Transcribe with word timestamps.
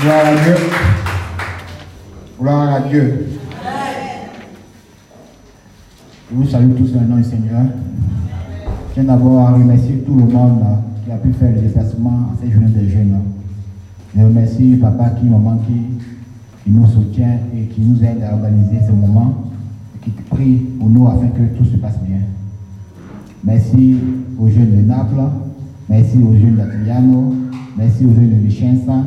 Gloire 0.00 0.26
à 0.26 0.34
Dieu. 0.44 0.54
Gloire 2.40 2.74
à 2.74 2.80
Dieu. 2.88 3.26
Je 6.30 6.36
vous 6.36 6.46
salue 6.46 6.72
tous 6.76 6.92
dans 6.92 7.00
le 7.00 7.06
nom 7.08 7.16
du 7.16 7.24
Seigneur. 7.24 7.62
Je 8.88 8.94
tiens 8.94 9.04
d'abord 9.04 9.40
à 9.40 9.52
remercier 9.54 10.04
tout 10.06 10.14
le 10.14 10.24
monde 10.24 10.62
qui 11.04 11.10
a 11.10 11.16
pu 11.16 11.32
faire 11.32 11.50
le 11.52 11.62
déplacement 11.62 12.30
à 12.32 12.36
cette 12.40 12.52
journée 12.52 12.68
des 12.68 12.88
jeunes. 12.88 13.18
Je 14.16 14.22
remercie 14.22 14.76
papa 14.80 15.10
qui, 15.18 15.26
maman 15.26 15.58
qui, 15.66 15.74
qui 16.62 16.70
nous 16.70 16.86
soutient 16.86 17.38
et 17.56 17.64
qui 17.66 17.80
nous 17.80 18.00
aide 18.04 18.22
à 18.22 18.34
organiser 18.34 18.78
ce 18.86 18.92
moment 18.92 19.50
et 19.96 20.04
qui 20.04 20.10
prie 20.30 20.56
pour 20.78 20.90
nous 20.90 21.08
afin 21.08 21.26
que 21.26 21.42
tout 21.58 21.64
se 21.64 21.76
passe 21.76 21.98
bien. 22.02 22.20
Merci 23.42 23.96
aux 24.38 24.48
jeunes 24.48 24.76
de 24.76 24.82
Naples, 24.86 25.22
merci 25.88 26.18
aux 26.18 26.34
jeunes 26.34 26.54
d'Atiliano, 26.54 27.34
merci 27.76 28.04
aux 28.04 28.14
jeunes 28.14 28.30
de 28.30 28.46
Vicenza, 28.46 29.02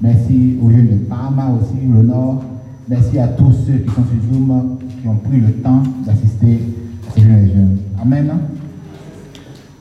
merci 0.00 0.58
aux 0.62 0.70
jeunes 0.70 0.88
de 0.88 0.96
Parma 1.08 1.48
aussi, 1.50 1.86
le 1.86 2.02
Nord. 2.02 2.42
Merci 2.88 3.18
à 3.18 3.28
tous 3.28 3.52
ceux 3.66 3.78
qui 3.78 3.88
sont 3.88 4.04
sur 4.04 4.34
Zoom, 4.34 4.78
qui 5.00 5.08
ont 5.08 5.16
pris 5.16 5.40
le 5.40 5.52
temps 5.54 5.82
d'assister 6.04 6.60
à 7.08 7.14
ces 7.14 7.22
jeunes. 7.22 7.78
Amen. 8.00 8.30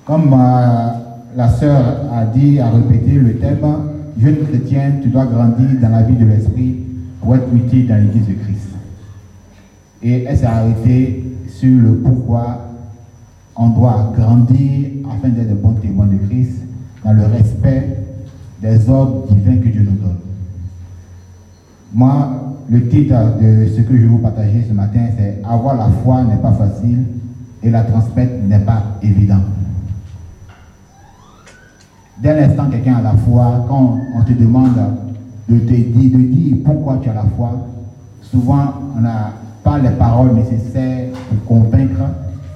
Comme 0.06 0.34
euh, 0.34 0.90
la 1.36 1.50
sœur 1.50 1.84
a 2.14 2.26
dit, 2.26 2.60
a 2.60 2.70
répété 2.70 3.14
le 3.14 3.38
thème, 3.38 3.60
jeune 4.20 4.38
chrétien, 4.48 4.94
tu 5.02 5.10
dois 5.10 5.26
grandir 5.26 5.68
dans 5.82 5.90
la 5.90 6.04
vie 6.04 6.16
de 6.16 6.26
l'esprit 6.26 6.78
pour 7.22 7.36
être 7.36 7.48
utile 7.54 7.88
dans 7.88 7.96
l'église 7.96 8.28
de 8.28 8.34
Christ. 8.34 8.70
Et 10.02 10.24
elle 10.24 10.38
s'est 10.38 10.46
arrêtée 10.46 11.24
sur 11.48 11.82
le 11.82 11.96
pourquoi 11.96 12.60
on 13.56 13.70
doit 13.70 14.14
grandir 14.18 14.90
afin 15.12 15.30
d'être 15.30 15.50
de 15.50 15.56
bons 15.56 15.74
témoins 15.74 16.08
de 16.08 16.18
Christ 16.28 16.62
dans 17.04 17.14
le 17.14 17.26
respect 17.26 18.05
des 18.66 18.90
ordres 18.90 19.28
divins 19.30 19.58
que 19.58 19.70
Dieu 19.70 19.82
nous 19.82 19.98
donne. 19.98 20.18
Moi, 21.94 22.56
le 22.68 22.88
titre 22.88 23.14
de 23.40 23.68
ce 23.68 23.82
que 23.82 23.96
je 23.96 24.02
vais 24.02 24.08
vous 24.08 24.18
partager 24.18 24.66
ce 24.68 24.74
matin, 24.74 25.02
c'est 25.16 25.42
Avoir 25.48 25.76
la 25.76 25.90
foi 26.04 26.24
n'est 26.24 26.42
pas 26.42 26.54
facile 26.54 27.04
et 27.62 27.70
la 27.70 27.84
transmettre 27.84 28.34
n'est 28.48 28.60
pas 28.60 28.82
évident. 29.04 29.42
Dès 32.18 32.40
l'instant, 32.40 32.70
quelqu'un 32.72 32.96
a 32.96 33.02
la 33.02 33.14
foi, 33.14 33.66
quand 33.68 34.00
on 34.16 34.24
te 34.24 34.34
demande 34.34 34.74
de 35.48 35.60
te 35.60 35.74
dire, 35.74 36.18
de 36.18 36.24
dire 36.24 36.58
pourquoi 36.66 37.00
tu 37.04 37.10
as 37.10 37.14
la 37.14 37.26
foi, 37.38 37.52
souvent 38.22 38.74
on 38.98 39.02
n'a 39.02 39.34
pas 39.64 39.78
les 39.78 39.92
paroles 39.92 40.34
nécessaires 40.34 41.10
pour 41.30 41.46
convaincre 41.46 42.02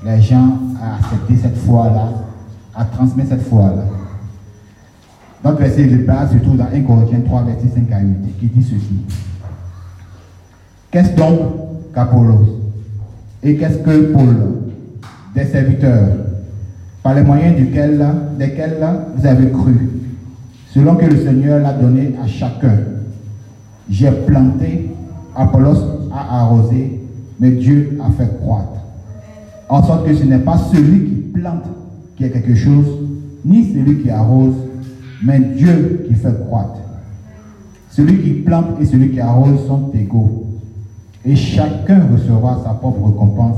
les 0.03 0.21
gens 0.21 0.57
à 0.81 0.95
accepter 0.95 1.35
cette 1.35 1.57
foi-là, 1.57 2.09
à 2.75 2.85
transmettre 2.85 3.29
cette 3.29 3.47
foi-là. 3.47 3.83
Notre 5.43 5.59
verset 5.59 5.85
de 5.85 5.97
base 5.97 6.33
se 6.33 6.37
trouve 6.37 6.57
dans 6.57 6.65
1 6.65 6.81
Corinthiens 6.81 7.21
3, 7.25 7.43
verset 7.43 7.67
5 7.73 7.91
à 7.91 8.01
8, 8.01 8.39
qui 8.39 8.47
dit 8.47 8.63
ceci. 8.63 9.05
Qu'est-ce 10.91 11.15
donc 11.15 11.39
qu'Apollos 11.93 12.59
Et 13.43 13.55
qu'est-ce 13.55 13.77
que 13.77 14.11
Paul 14.11 14.35
Des 15.35 15.45
serviteurs, 15.45 16.09
par 17.01 17.15
les 17.15 17.23
moyens 17.23 17.55
duquel, 17.55 18.05
desquels 18.37 18.77
vous 19.15 19.25
avez 19.25 19.49
cru, 19.49 19.89
selon 20.73 20.95
que 20.95 21.05
le 21.05 21.23
Seigneur 21.23 21.61
l'a 21.61 21.73
donné 21.73 22.15
à 22.21 22.27
chacun. 22.27 22.79
J'ai 23.89 24.11
planté, 24.11 24.89
Apollos 25.35 26.09
a 26.13 26.41
arrosé, 26.41 27.01
mais 27.39 27.51
Dieu 27.51 27.97
a 28.05 28.11
fait 28.11 28.29
croître. 28.41 28.81
En 29.69 29.83
sorte 29.83 30.05
que 30.05 30.13
ce 30.13 30.23
n'est 30.23 30.39
pas 30.39 30.57
celui 30.57 31.05
qui 31.05 31.15
plante 31.33 31.63
qui 32.17 32.25
a 32.25 32.29
quelque 32.29 32.55
chose, 32.55 32.85
ni 33.45 33.71
celui 33.71 34.01
qui 34.01 34.09
arrose, 34.09 34.55
mais 35.23 35.39
Dieu 35.39 36.05
qui 36.07 36.15
fait 36.15 36.45
croître. 36.45 36.79
Celui 37.89 38.21
qui 38.21 38.29
plante 38.41 38.79
et 38.79 38.85
celui 38.85 39.11
qui 39.11 39.19
arrose 39.19 39.65
sont 39.67 39.91
égaux. 39.93 40.45
Et 41.25 41.35
chacun 41.35 42.07
recevra 42.11 42.61
sa 42.63 42.73
propre 42.73 43.07
récompense 43.07 43.57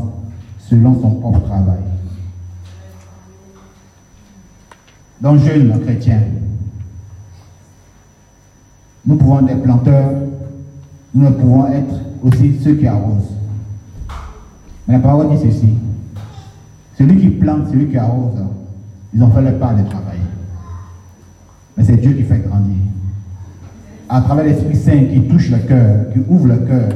selon 0.60 1.00
son 1.00 1.12
propre 1.16 1.42
travail. 1.42 1.80
Donc, 5.22 5.40
jeunes 5.40 5.80
chrétiens, 5.82 6.24
nous 9.06 9.16
pouvons 9.16 9.40
être 9.40 9.56
des 9.56 9.62
planteurs, 9.62 10.12
nous 11.14 11.26
ne 11.26 11.30
pouvons 11.30 11.68
être 11.68 11.96
aussi 12.24 12.60
ceux 12.64 12.76
qui 12.76 12.88
arrosent. 12.88 13.36
Mais 14.88 14.96
la 14.96 15.00
parole 15.00 15.30
dit 15.30 15.38
ceci. 15.38 15.74
Celui 16.98 17.20
qui 17.20 17.30
plante, 17.30 17.68
celui 17.70 17.88
qui 17.90 17.98
arrose, 17.98 18.40
ils 19.14 19.22
ont 19.22 19.32
fait 19.32 19.42
leur 19.42 19.60
part 19.60 19.76
de 19.76 19.84
travail. 19.84 20.11
Mais 21.78 21.84
c'est 21.84 21.98
Dieu 21.98 22.14
qui 22.14 22.24
fait 22.24 22.40
grandir. 22.40 22.76
À 24.10 24.22
travers 24.22 24.46
l'Esprit 24.46 24.76
Saint 24.76 25.06
qui 25.06 25.22
touche 25.22 25.50
le 25.50 25.60
cœur, 25.60 26.12
qui 26.14 26.20
ouvre 26.28 26.48
le 26.48 26.58
cœur, 26.58 26.90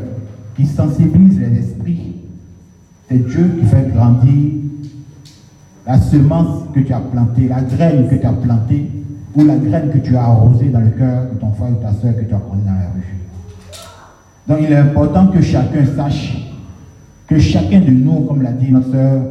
qui 0.55 0.65
sensibilise 0.65 1.39
les 1.39 1.59
esprits, 1.59 2.15
c'est 3.09 3.25
Dieu 3.25 3.57
qui 3.59 3.65
fait 3.65 3.91
grandir 3.93 4.53
la 5.85 5.99
semence 5.99 6.63
que 6.73 6.79
tu 6.79 6.91
as 6.91 6.99
plantée, 6.99 7.47
la 7.47 7.61
graine 7.61 8.07
que 8.09 8.15
tu 8.15 8.25
as 8.25 8.33
plantée, 8.33 8.89
ou 9.35 9.43
la 9.43 9.57
graine 9.57 9.91
que 9.91 9.99
tu 9.99 10.15
as 10.15 10.23
arrosée 10.23 10.69
dans 10.69 10.79
le 10.79 10.89
cœur 10.89 11.25
de 11.33 11.39
ton 11.39 11.51
frère 11.51 11.71
ou 11.71 11.81
ta 11.81 11.93
soeur 11.93 12.15
que 12.15 12.23
tu 12.23 12.33
as 12.33 12.39
croisé 12.39 12.63
dans 12.65 12.71
la 12.71 12.89
rue. 12.93 13.15
Donc 14.47 14.57
il 14.61 14.71
est 14.71 14.77
important 14.77 15.27
que 15.27 15.41
chacun 15.41 15.85
sache 15.95 16.45
que 17.27 17.39
chacun 17.39 17.81
de 17.81 17.91
nous, 17.91 18.21
comme 18.21 18.41
l'a 18.41 18.51
dit 18.51 18.71
notre 18.71 18.91
soeur, 18.91 19.21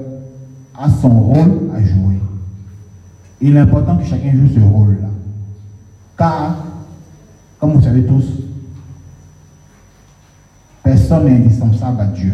a 0.76 0.90
son 0.90 1.08
rôle 1.08 1.70
à 1.74 1.80
jouer. 1.80 2.18
Il 3.40 3.56
est 3.56 3.60
important 3.60 3.96
que 3.96 4.04
chacun 4.04 4.32
joue 4.32 4.48
ce 4.52 4.60
rôle-là. 4.60 5.08
Car, 6.16 6.56
comme 7.58 7.72
vous 7.72 7.82
savez 7.82 8.04
tous, 8.04 8.24
personne 10.82 11.24
n'est 11.24 11.36
indispensable 11.36 12.00
à 12.00 12.06
Dieu. 12.06 12.32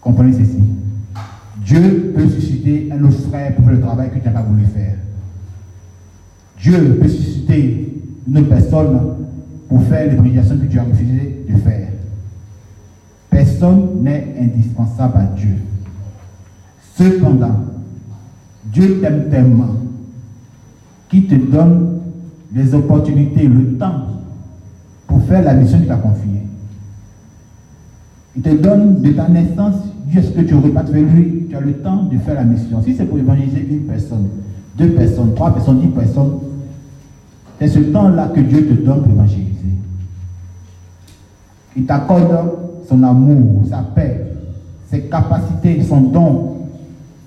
Comprenez 0.00 0.32
ceci. 0.32 0.62
Dieu 1.64 2.12
peut 2.14 2.28
susciter 2.28 2.90
un 2.92 3.02
autre 3.04 3.18
frère 3.28 3.54
pour 3.54 3.64
faire 3.64 3.74
le 3.74 3.80
travail 3.80 4.10
que 4.10 4.18
tu 4.18 4.24
n'as 4.24 4.30
pas 4.30 4.42
voulu 4.42 4.64
faire. 4.66 4.94
Dieu 6.60 6.98
peut 7.00 7.08
susciter 7.08 8.02
une 8.28 8.38
autre 8.38 8.48
personne 8.48 9.00
pour 9.68 9.82
faire 9.84 10.10
les 10.10 10.16
prédications 10.16 10.58
que 10.58 10.66
tu 10.66 10.78
as 10.78 10.84
refusé 10.84 11.44
de 11.48 11.58
faire. 11.58 11.88
Personne 13.30 14.02
n'est 14.02 14.34
indispensable 14.40 15.18
à 15.18 15.24
Dieu. 15.36 15.56
Cependant, 16.94 17.64
Dieu 18.64 19.00
t'aime 19.00 19.28
tellement 19.28 19.74
qu'il 21.08 21.26
te 21.26 21.34
donne 21.34 22.00
les 22.54 22.74
opportunités, 22.74 23.46
le 23.46 23.74
temps 23.76 24.02
pour 25.06 25.22
faire 25.22 25.42
la 25.42 25.54
mission 25.54 25.78
qu'il 25.78 25.88
t'a 25.88 25.96
confiée. 25.96 26.42
Il 28.36 28.42
te 28.42 28.50
donne 28.50 29.00
de 29.00 29.12
ta 29.12 29.28
naissance 29.28 29.74
jusqu'à 30.10 30.28
ce 30.28 30.34
que 30.34 30.40
tu 30.42 30.54
repartes 30.54 30.90
vers 30.90 31.02
lui, 31.02 31.46
tu 31.48 31.56
as 31.56 31.60
le 31.60 31.74
temps 31.74 32.04
de 32.04 32.18
faire 32.18 32.34
la 32.34 32.44
mission. 32.44 32.82
Si 32.82 32.94
c'est 32.94 33.04
pour 33.04 33.18
évangéliser 33.18 33.66
une 33.70 33.86
personne, 33.86 34.28
deux 34.76 34.90
personnes, 34.90 35.34
trois 35.34 35.52
personnes, 35.54 35.80
dix 35.80 35.88
personnes, 35.88 36.38
c'est 37.58 37.68
ce 37.68 37.78
temps-là 37.78 38.30
que 38.34 38.40
Dieu 38.40 38.66
te 38.66 38.74
donne 38.74 39.02
pour 39.02 39.12
évangéliser. 39.12 39.52
Il 41.76 41.86
t'accorde 41.86 42.50
son 42.88 43.02
amour, 43.02 43.62
sa 43.68 43.78
paix, 43.78 44.32
ses 44.90 45.02
capacités, 45.02 45.82
son 45.82 46.00
don, 46.02 46.56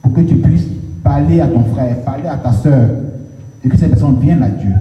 pour 0.02 0.14
que 0.14 0.22
tu 0.22 0.36
puisses 0.36 0.68
parler 1.04 1.42
à 1.42 1.48
ton 1.48 1.64
frère, 1.66 2.04
parler 2.04 2.28
à 2.28 2.38
ta 2.38 2.52
soeur, 2.52 2.90
et 3.64 3.70
que 3.70 3.78
cette 3.78 3.92
personne 3.92 4.20
vienne 4.20 4.44
à 4.44 4.50
Dieu. 4.50 4.74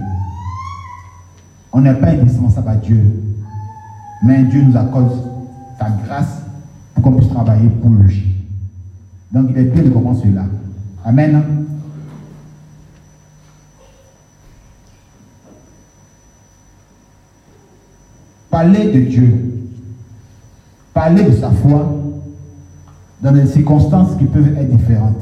On 1.71 1.81
n'est 1.81 1.93
pas 1.93 2.07
indispensable 2.07 2.69
à 2.69 2.75
Dieu, 2.75 3.01
mais 4.23 4.43
Dieu 4.43 4.63
nous 4.63 4.77
accorde 4.77 5.11
sa 5.77 5.89
grâce 5.89 6.41
pour 6.93 7.03
qu'on 7.03 7.13
puisse 7.13 7.29
travailler 7.29 7.69
pour 7.69 7.89
lui. 7.91 8.35
Donc 9.31 9.47
il 9.51 9.57
est 9.57 9.65
bien 9.65 9.83
de 9.83 9.89
comprendre 9.89 10.21
cela. 10.21 10.45
Amen. 11.05 11.43
Parler 18.49 18.91
de 18.91 19.01
Dieu, 19.01 19.69
parler 20.93 21.23
de 21.23 21.31
sa 21.31 21.51
foi 21.51 21.95
dans 23.21 23.31
des 23.31 23.45
circonstances 23.45 24.17
qui 24.17 24.25
peuvent 24.25 24.57
être 24.57 24.75
différentes. 24.75 25.21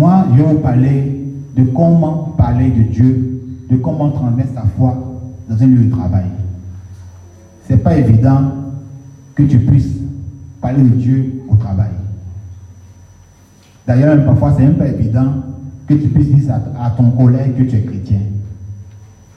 Moi, 0.00 0.28
je 0.32 0.42
vais 0.42 0.54
vous 0.54 0.60
parler 0.60 1.26
de 1.54 1.62
comment 1.62 2.32
parler 2.38 2.70
de 2.70 2.84
Dieu, 2.84 3.42
de 3.68 3.76
comment 3.76 4.10
transmettre 4.10 4.54
sa 4.54 4.62
foi 4.62 4.96
dans 5.46 5.62
un 5.62 5.66
lieu 5.66 5.84
de 5.84 5.90
travail. 5.90 6.24
Ce 7.68 7.74
n'est 7.74 7.80
pas 7.80 7.98
évident 7.98 8.50
que 9.34 9.42
tu 9.42 9.58
puisses 9.58 9.98
parler 10.58 10.84
de 10.84 10.88
Dieu 10.88 11.42
au 11.50 11.56
travail. 11.56 11.90
D'ailleurs, 13.86 14.24
parfois, 14.24 14.54
c'est 14.56 14.62
même 14.62 14.76
pas 14.76 14.88
évident 14.88 15.34
que 15.86 15.92
tu 15.92 16.08
puisses 16.08 16.32
dire 16.32 16.54
à, 16.78 16.86
à 16.86 16.90
ton 16.92 17.10
collègue 17.10 17.58
que 17.58 17.64
tu 17.64 17.76
es 17.76 17.82
chrétien. 17.82 18.20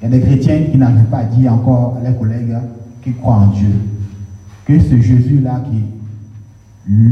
Il 0.02 0.06
y 0.06 0.08
a 0.08 0.18
des 0.18 0.22
chrétiens 0.22 0.64
qui 0.72 0.78
n'arrivent 0.78 1.10
pas 1.12 1.18
à 1.18 1.26
dire 1.26 1.52
encore 1.52 1.98
à 2.00 2.04
leurs 2.08 2.18
collègues 2.18 2.56
qui 3.02 3.12
croient 3.12 3.36
en 3.36 3.48
Dieu 3.48 3.74
que 4.66 4.80
ce 4.80 4.96
Jésus-là 4.96 5.62
qui 5.70 5.84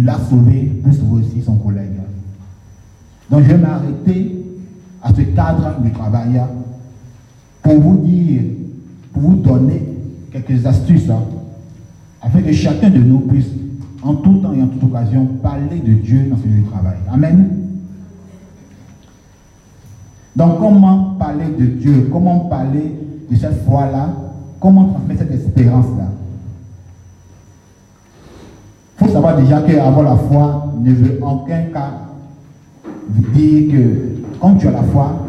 l'a 0.05 0.17
sauvé 0.29 0.71
peut 0.81 0.93
sauver 0.93 1.25
aussi 1.25 1.41
son 1.41 1.57
collègue. 1.57 2.00
Donc 3.31 3.43
je 3.43 3.47
vais 3.47 3.57
m'arrêter 3.57 4.45
à 5.01 5.13
ce 5.13 5.21
cadre 5.21 5.79
du 5.81 5.91
travail 5.91 6.41
pour 7.63 7.79
vous 7.79 7.97
dire, 8.05 8.41
pour 9.13 9.21
vous 9.23 9.35
donner 9.35 9.81
quelques 10.33 10.65
astuces, 10.65 11.09
afin 12.21 12.41
que 12.41 12.51
chacun 12.51 12.89
de 12.89 12.97
nous 12.97 13.19
puisse, 13.19 13.47
en 14.03 14.15
tout 14.15 14.37
temps 14.39 14.51
et 14.51 14.61
en 14.61 14.67
toute 14.67 14.83
occasion, 14.83 15.25
parler 15.41 15.79
de 15.79 15.93
Dieu 15.93 16.27
dans 16.29 16.37
ce 16.37 16.43
lieu 16.43 16.61
de 16.61 16.69
travail. 16.69 16.97
Amen. 17.09 17.49
Donc, 20.35 20.59
comment 20.59 21.15
parler 21.17 21.45
de 21.57 21.65
Dieu? 21.65 22.09
Comment 22.11 22.39
parler 22.41 22.95
de 23.29 23.35
cette 23.35 23.63
foi-là 23.63 24.09
Comment 24.59 24.85
transmettre 24.89 25.21
cette 25.21 25.31
espérance-là 25.31 26.09
Il 28.99 29.07
faut 29.07 29.13
savoir 29.13 29.37
déjà 29.37 29.61
qu'avoir 29.61 30.03
la 30.03 30.15
foi 30.15 30.73
ne 30.79 30.93
veut 30.93 31.19
en 31.23 31.35
aucun 31.35 31.63
cas 31.73 31.91
dire 33.33 33.71
que 33.71 34.39
quand 34.39 34.55
tu 34.55 34.67
as 34.67 34.71
la 34.71 34.83
foi, 34.83 35.25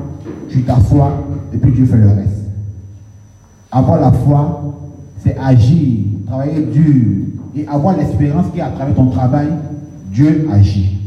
tu 0.48 0.62
t'assois 0.62 1.12
et 1.52 1.58
puis 1.58 1.72
Dieu 1.72 1.86
fait 1.86 1.96
le 1.96 2.08
reste. 2.08 2.50
Avoir 3.70 4.00
la 4.00 4.12
foi, 4.12 4.74
c'est 5.18 5.36
agir, 5.38 6.06
travailler 6.26 6.66
dur 6.66 7.04
et 7.54 7.66
avoir 7.66 7.96
l'espérance 7.96 8.46
qu'à 8.54 8.68
travers 8.70 8.94
ton 8.94 9.06
travail, 9.06 9.48
Dieu 10.12 10.48
agit. 10.52 10.98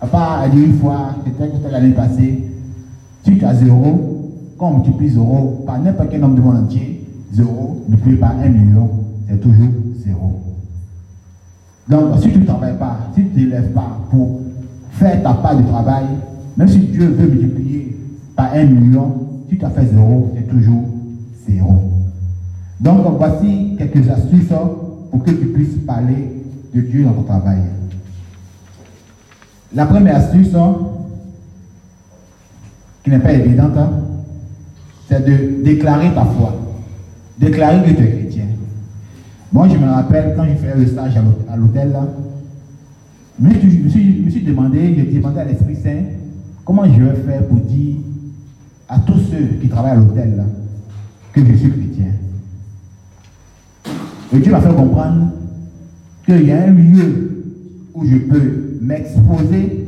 Papa 0.00 0.42
a 0.44 0.48
dit 0.48 0.62
une 0.62 0.78
fois, 0.78 1.16
c'était 1.24 1.70
l'année 1.70 1.92
passée, 1.92 2.44
tu 3.24 3.44
as 3.44 3.54
zéro, 3.54 4.54
quand 4.56 4.70
on 4.70 4.74
multiplie 4.78 5.10
zéro 5.10 5.62
par 5.66 5.80
n'importe 5.80 6.08
quel 6.10 6.20
nombre 6.20 6.36
de 6.36 6.40
monde 6.40 6.56
entier, 6.56 7.04
zéro 7.32 7.84
multiplié 7.88 8.16
par 8.16 8.30
un 8.38 8.48
million, 8.48 8.90
c'est 9.28 9.40
toujours 9.40 9.72
zéro. 10.04 10.47
Donc, 11.88 12.20
si 12.20 12.30
tu 12.30 12.38
ne 12.38 12.44
travailles 12.44 12.78
pas, 12.78 12.98
si 13.14 13.24
tu 13.24 13.46
ne 13.46 13.50
lèves 13.50 13.72
pas 13.72 13.98
pour 14.10 14.40
faire 14.92 15.22
ta 15.22 15.32
part 15.34 15.56
de 15.56 15.62
travail, 15.62 16.04
même 16.56 16.68
si 16.68 16.78
Dieu 16.78 17.06
veut 17.06 17.28
multiplier 17.28 17.96
par 18.36 18.52
un 18.52 18.64
million, 18.64 19.14
si 19.48 19.56
tu 19.56 19.64
as 19.64 19.70
fait 19.70 19.86
zéro, 19.86 20.32
c'est 20.34 20.48
toujours 20.48 20.84
zéro. 21.48 21.92
Donc, 22.80 23.06
voici 23.16 23.74
quelques 23.78 24.08
astuces 24.08 24.52
pour 25.10 25.24
que 25.24 25.30
tu 25.30 25.46
puisses 25.46 25.78
parler 25.86 26.42
de 26.74 26.80
Dieu 26.80 27.04
dans 27.04 27.12
ton 27.12 27.22
travail. 27.22 27.58
La 29.74 29.86
première 29.86 30.16
astuce, 30.16 30.54
qui 33.02 33.10
n'est 33.10 33.18
pas 33.18 33.32
évidente, 33.32 33.78
c'est 35.08 35.24
de 35.24 35.62
déclarer 35.64 36.12
ta 36.14 36.24
foi. 36.24 36.54
Déclarer 37.38 37.82
que 37.82 37.96
tu 37.96 38.02
es. 38.02 38.17
Moi, 39.52 39.68
je 39.68 39.76
me 39.78 39.86
rappelle 39.86 40.34
quand 40.36 40.44
j'ai 40.44 40.56
fait 40.56 40.76
le 40.76 40.86
stage 40.86 41.16
à 41.50 41.56
l'hôtel, 41.56 41.96
je 43.40 43.44
me 43.44 43.88
suis, 43.88 44.22
me 44.22 44.30
suis 44.30 44.42
demandé, 44.42 44.94
j'ai 44.96 45.18
demandé 45.18 45.40
à 45.40 45.44
l'Esprit 45.44 45.76
Saint, 45.76 46.02
comment 46.64 46.84
je 46.84 47.02
vais 47.02 47.14
faire 47.22 47.46
pour 47.46 47.58
dire 47.60 47.96
à 48.88 48.98
tous 48.98 49.20
ceux 49.30 49.58
qui 49.60 49.68
travaillent 49.68 49.92
à 49.92 49.96
l'hôtel 49.96 50.44
que 51.32 51.40
je 51.44 51.54
suis 51.54 51.70
chrétien. 51.70 52.06
Et 54.32 54.38
Dieu 54.38 54.52
m'a 54.52 54.60
fait 54.60 54.74
comprendre 54.74 55.32
qu'il 56.26 56.46
y 56.46 56.52
a 56.52 56.64
un 56.64 56.70
lieu 56.72 57.44
où 57.94 58.04
je 58.04 58.16
peux 58.16 58.78
m'exposer 58.82 59.86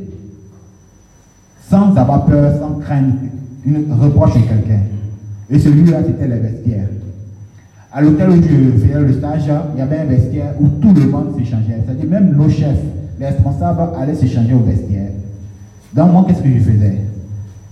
sans 1.69 1.95
avoir 1.97 2.25
peur, 2.25 2.59
sans 2.59 2.79
craindre 2.81 3.15
une 3.67 3.93
reproche 3.93 4.35
de 4.35 4.41
quelqu'un. 4.41 4.81
Et 5.51 5.59
celui-là, 5.59 5.99
c'était 6.07 6.29
les 6.29 6.39
vestiaires. 6.39 6.89
À 7.93 8.01
l'hôtel 8.01 8.31
où 8.31 8.37
je 8.37 8.79
faisais 8.79 9.01
le 9.01 9.13
stage, 9.15 9.51
il 9.75 9.79
y 9.79 9.83
avait 9.83 9.99
un 9.99 10.05
vestiaire 10.05 10.55
où 10.61 10.69
tout 10.69 10.95
le 10.95 11.09
monde 11.09 11.35
s'échangeait. 11.37 11.83
C'est-à-dire 11.85 12.09
même 12.09 12.37
nos 12.37 12.49
chefs, 12.49 12.79
les 13.19 13.27
responsables 13.27 13.81
allaient 13.99 14.15
s'échanger 14.15 14.55
au 14.55 14.61
vestiaire. 14.61 15.11
Donc 15.95 16.13
moi, 16.13 16.25
qu'est-ce 16.29 16.43
que 16.43 16.49
je 16.49 16.61
faisais? 16.61 17.01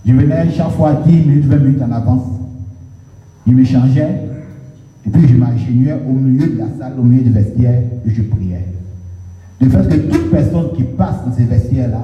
Je 0.05 0.13
venais 0.13 0.51
chaque 0.51 0.71
fois 0.71 1.03
10 1.07 1.13
minutes, 1.13 1.45
20 1.45 1.57
minutes 1.59 1.83
en 1.83 1.93
avance. 1.93 2.25
Ils 3.47 3.55
m'échangeaient. 3.55 4.23
Et 5.07 5.11
puis 5.11 5.29
je 5.29 5.37
m'agenouillais 5.37 5.97
au 6.09 6.13
milieu 6.13 6.49
de 6.49 6.59
la 6.59 6.67
salle, 6.79 6.95
au 6.99 7.03
milieu 7.03 7.23
du 7.23 7.31
vestiaire, 7.31 7.81
et 8.05 8.11
je 8.11 8.23
priais. 8.23 8.65
De 9.61 9.69
fait 9.69 9.89
que 9.89 10.13
toute 10.13 10.31
personne 10.31 10.73
qui 10.77 10.83
passe 10.83 11.25
dans 11.25 11.33
ces 11.33 11.45
vestiaires-là 11.45 12.03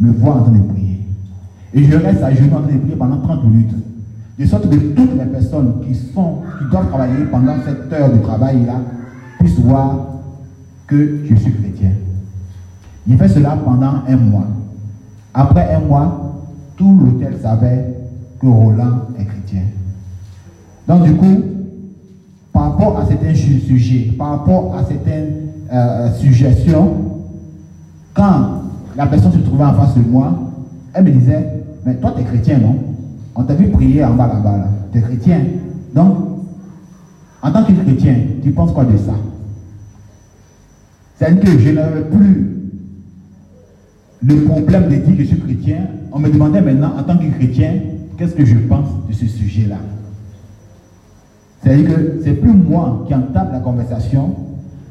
me 0.00 0.12
voit 0.12 0.36
en 0.36 0.42
train 0.44 0.52
de 0.52 0.72
prier. 0.72 1.00
Et 1.74 1.84
je 1.84 1.96
reste 1.96 2.22
à 2.22 2.32
genoux 2.34 2.54
en 2.56 2.62
train 2.62 2.72
de 2.72 2.78
prier 2.78 2.96
pendant 2.96 3.18
30 3.18 3.44
minutes. 3.44 3.74
De 4.38 4.46
sorte 4.46 4.68
que 4.68 4.76
toutes 4.76 5.16
les 5.16 5.26
personnes 5.26 5.74
qui, 5.86 5.96
doivent 6.70 6.88
travailler 6.88 7.24
pendant 7.30 7.54
cette 7.64 7.92
heure 7.92 8.10
de 8.10 8.18
travail-là 8.18 8.80
puissent 9.38 9.60
voir 9.60 9.96
que 10.86 11.20
je 11.24 11.34
suis 11.36 11.52
chrétien. 11.52 11.90
J'ai 13.06 13.16
fait 13.16 13.28
cela 13.28 13.56
pendant 13.64 14.02
un 14.08 14.16
mois. 14.16 14.46
Après 15.32 15.74
un 15.74 15.80
mois, 15.80 16.42
tout 16.76 16.98
l'hôtel 16.98 17.38
savait 17.40 17.94
que 18.40 18.46
Roland 18.46 19.02
est 19.18 19.24
chrétien. 19.24 19.62
Donc 20.88 21.04
du 21.04 21.14
coup, 21.14 21.42
par 22.52 22.72
rapport 22.72 22.98
à 22.98 23.06
certains 23.06 23.34
sujets, 23.34 24.12
par 24.18 24.30
rapport 24.30 24.76
à 24.76 24.84
certaines 24.84 25.34
euh, 25.72 26.12
suggestion, 26.14 26.96
quand 28.12 28.62
la 28.96 29.06
personne 29.06 29.32
se 29.32 29.38
trouvait 29.38 29.64
en 29.64 29.74
face 29.74 29.96
de 29.96 30.02
moi, 30.02 30.32
elle 30.92 31.04
me 31.04 31.10
disait, 31.10 31.64
mais 31.84 31.94
toi 31.96 32.12
tu 32.16 32.22
es 32.22 32.24
chrétien, 32.24 32.58
non? 32.58 32.93
On 33.34 33.42
t'a 33.42 33.54
vu 33.54 33.68
prier 33.68 34.04
en 34.04 34.14
bas 34.14 34.28
là-bas, 34.28 34.68
tu 34.92 34.98
es 34.98 35.02
chrétien. 35.02 35.40
Donc, 35.94 36.16
en 37.42 37.52
tant 37.52 37.64
que 37.64 37.72
chrétien, 37.72 38.16
tu 38.42 38.50
penses 38.52 38.72
quoi 38.72 38.84
de 38.84 38.96
ça? 38.96 39.14
C'est-à-dire 41.16 41.42
que 41.42 41.58
je 41.58 41.70
n'avais 41.70 42.02
plus 42.02 42.50
le 44.22 44.44
problème 44.44 44.88
de 44.88 44.96
dire 44.96 45.16
que 45.16 45.22
je 45.22 45.28
suis 45.28 45.40
chrétien. 45.40 45.86
On 46.12 46.18
me 46.18 46.30
demandait 46.30 46.62
maintenant, 46.62 46.92
en 46.98 47.02
tant 47.02 47.16
que 47.16 47.28
chrétien, 47.30 47.74
qu'est-ce 48.16 48.34
que 48.34 48.44
je 48.44 48.56
pense 48.56 48.88
de 49.08 49.12
ce 49.12 49.26
sujet-là? 49.26 49.76
C'est-à-dire 51.62 51.94
que 51.94 52.20
c'est 52.22 52.34
plus 52.34 52.52
moi 52.52 53.04
qui 53.06 53.14
entame 53.14 53.48
la 53.52 53.60
conversation, 53.60 54.34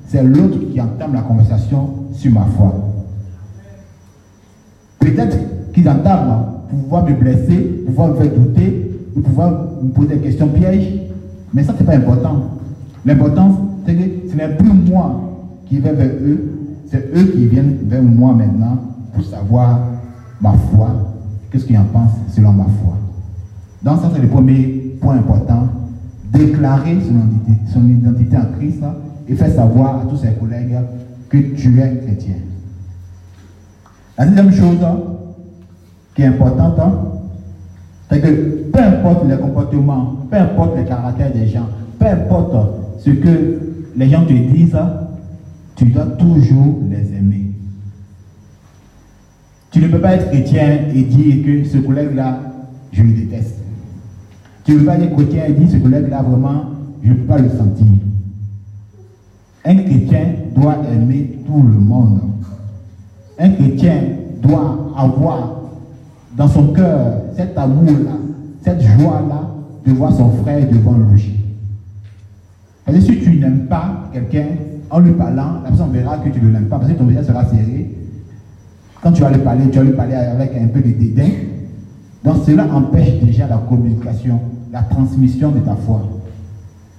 c'est 0.07 0.23
l'autre 0.23 0.59
qui 0.71 0.81
entame 0.81 1.13
la 1.13 1.21
conversation 1.21 1.89
sur 2.13 2.31
ma 2.31 2.45
foi. 2.45 2.73
Peut-être 4.99 5.37
qu'ils 5.73 5.87
entament 5.87 6.45
pour 6.45 6.52
pouvoir 6.81 7.05
me 7.05 7.13
blesser, 7.13 7.83
pouvoir 7.85 8.09
me 8.09 8.15
faire 8.15 8.31
douter, 8.33 8.91
pouvoir 9.23 9.51
me 9.81 9.89
poser 9.89 10.15
des 10.15 10.21
questions 10.21 10.47
pièges, 10.47 10.93
mais 11.53 11.63
ça, 11.63 11.73
ce 11.73 11.79
n'est 11.79 11.85
pas 11.85 11.95
important. 11.95 12.59
L'important, 13.05 13.51
c'est 13.85 13.95
que 13.95 14.29
ce 14.31 14.35
n'est 14.35 14.49
plus 14.55 14.73
moi 14.73 15.21
qui 15.67 15.79
vais 15.79 15.93
vers 15.93 16.07
eux, 16.07 16.51
c'est 16.87 17.09
eux 17.15 17.25
qui 17.33 17.47
viennent 17.47 17.77
vers 17.83 18.01
moi 18.01 18.33
maintenant 18.33 18.77
pour 19.13 19.23
savoir 19.23 19.79
ma 20.41 20.53
foi, 20.53 20.89
qu'est-ce 21.51 21.65
qu'ils 21.65 21.77
en 21.77 21.85
pensent 21.85 22.11
selon 22.29 22.51
ma 22.53 22.63
foi? 22.63 22.97
Donc 23.83 24.01
ça, 24.01 24.09
c'est 24.13 24.21
le 24.21 24.27
premier 24.27 24.95
point 25.01 25.15
important. 25.15 25.67
Déclarer 26.31 26.97
son 27.01 27.15
identité, 27.15 27.71
son 27.71 27.87
identité 27.87 28.37
en 28.37 28.57
Christ 28.57 28.83
et 29.27 29.35
faire 29.35 29.53
savoir 29.53 30.01
à 30.01 30.05
tous 30.09 30.17
ses 30.17 30.31
collègues 30.31 30.75
que 31.29 31.37
tu 31.37 31.79
es 31.79 31.97
chrétien. 32.05 32.35
La 34.17 34.25
deuxième 34.25 34.51
chose 34.51 34.77
qui 36.15 36.21
est 36.21 36.25
importante, 36.25 36.79
c'est 38.09 38.21
que 38.21 38.69
peu 38.71 38.79
importe 38.79 39.27
les 39.27 39.37
comportements, 39.37 40.17
peu 40.29 40.37
importe 40.37 40.77
les 40.77 40.85
caractères 40.85 41.31
des 41.31 41.47
gens, 41.47 41.67
peu 41.99 42.07
importe 42.07 42.55
ce 42.99 43.09
que 43.09 43.59
les 43.95 44.09
gens 44.09 44.25
te 44.25 44.33
disent, 44.33 44.77
tu 45.75 45.85
dois 45.85 46.05
toujours 46.05 46.79
les 46.89 47.13
aimer. 47.17 47.51
Tu 49.71 49.79
ne 49.79 49.87
peux 49.87 49.99
pas 49.99 50.13
être 50.13 50.29
chrétien 50.29 50.87
et 50.93 51.01
dire 51.01 51.45
que 51.45 51.63
ce 51.67 51.77
collègue-là, 51.77 52.39
je 52.91 53.01
le 53.01 53.13
déteste. 53.13 53.57
Tu 54.63 54.73
ne 54.73 54.79
peux 54.79 54.85
pas 54.85 54.97
être 54.97 55.15
chrétien 55.15 55.45
et 55.45 55.53
dire 55.53 55.69
ce 55.69 55.77
collègue-là, 55.77 56.21
vraiment, 56.21 56.65
je 57.01 57.09
ne 57.09 57.15
peux 57.15 57.25
pas 57.25 57.39
le 57.39 57.49
sentir. 57.49 57.87
Un 59.65 59.75
chrétien 59.77 60.27
doit 60.55 60.77
aimer 60.93 61.39
tout 61.47 61.63
le 61.63 61.79
monde. 61.79 62.19
Un 63.39 63.49
chrétien 63.49 63.95
doit 64.41 64.93
avoir 64.95 65.62
dans 66.35 66.47
son 66.47 66.67
cœur 66.73 67.21
cet 67.35 67.57
amour-là, 67.57 68.17
cette 68.63 68.81
joie-là 68.81 69.49
de 69.85 69.91
voir 69.91 70.13
son 70.13 70.31
frère 70.31 70.67
devant 70.69 70.97
lui. 70.97 71.39
Que 72.85 72.99
si 72.99 73.19
tu 73.19 73.39
n'aimes 73.39 73.65
pas 73.67 74.09
quelqu'un, 74.11 74.45
en 74.89 74.99
lui 74.99 75.13
parlant, 75.13 75.61
la 75.63 75.69
personne 75.69 75.91
verra 75.91 76.17
que 76.17 76.29
tu 76.29 76.39
ne 76.39 76.51
l'aimes 76.51 76.67
pas, 76.67 76.77
parce 76.77 76.91
que 76.91 76.97
ton 76.97 77.05
visage 77.05 77.25
sera 77.25 77.43
serré. 77.45 77.89
Quand 79.01 79.11
tu 79.11 79.21
vas 79.21 79.31
lui 79.31 79.39
parler, 79.39 79.69
tu 79.71 79.79
vas 79.79 79.83
lui 79.83 79.93
parler 79.93 80.13
avec 80.15 80.51
un 80.55 80.67
peu 80.67 80.79
de 80.79 80.91
dédain. 80.91 81.29
Donc 82.23 82.43
cela 82.45 82.67
empêche 82.73 83.19
déjà 83.21 83.47
la 83.47 83.57
communication, 83.57 84.39
la 84.71 84.83
transmission 84.83 85.51
de 85.51 85.59
ta 85.59 85.75
foi. 85.75 86.07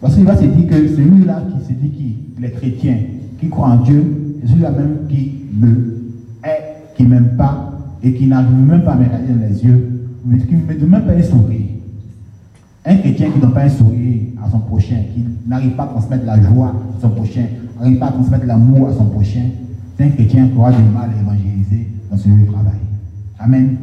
Parce 0.00 0.16
qu'il 0.16 0.24
va 0.24 0.36
se 0.36 0.44
dire 0.44 0.66
que 0.68 0.88
celui-là 0.88 1.42
qui 1.50 1.66
se 1.66 1.72
dit 1.72 1.90
qu'il 1.90 2.44
est 2.44 2.50
chrétien, 2.50 2.98
qui 3.40 3.48
croit 3.48 3.68
en 3.68 3.76
Dieu, 3.76 4.36
c'est 4.40 4.50
celui-là 4.50 4.70
même 4.72 5.06
qui 5.08 5.44
me 5.56 6.02
est, 6.44 6.96
qui 6.96 7.04
ne 7.04 7.08
m'aime 7.08 7.36
pas 7.36 7.73
et 8.04 8.12
qui 8.12 8.26
n'arrive 8.26 8.54
même 8.54 8.82
pas 8.82 8.92
à 8.92 8.96
me 8.96 9.04
regarder 9.04 9.32
dans 9.32 9.48
les 9.48 9.64
yeux, 9.64 10.10
mais 10.26 10.38
qui 10.38 10.54
ne 10.54 10.60
me 10.60 10.74
donne 10.74 10.90
même 10.90 11.04
pas 11.04 11.12
un 11.12 11.22
sourire. 11.22 11.60
Un 12.84 12.96
chrétien 12.96 13.30
qui 13.30 13.36
ne 13.36 13.40
donne 13.40 13.54
pas 13.54 13.62
un 13.62 13.68
sourire 13.70 14.20
à 14.44 14.50
son 14.50 14.58
prochain, 14.60 14.96
qui 15.14 15.24
n'arrive 15.46 15.72
pas 15.72 15.84
à 15.84 15.86
transmettre 15.86 16.26
la 16.26 16.38
joie 16.42 16.74
à 16.98 17.00
son 17.00 17.08
prochain, 17.08 17.46
n'arrive 17.80 17.98
pas 17.98 18.08
à 18.08 18.12
transmettre 18.12 18.44
l'amour 18.44 18.88
à 18.88 18.92
son 18.92 19.06
prochain, 19.06 19.46
c'est 19.96 20.04
un 20.04 20.10
chrétien 20.10 20.48
qui 20.48 20.58
aura 20.58 20.70
du 20.70 20.82
mal 20.82 21.08
à 21.16 21.20
évangéliser 21.20 21.88
dans 22.10 22.18
ce 22.18 22.28
lieu 22.28 22.44
de 22.44 22.52
travail. 22.52 22.74
Amen. 23.38 23.76